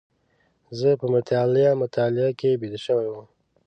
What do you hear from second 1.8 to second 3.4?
مطالعه کې بيده شوی وم.